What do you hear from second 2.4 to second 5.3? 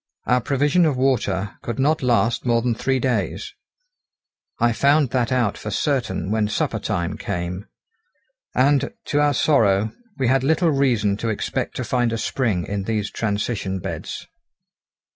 more than three days. I found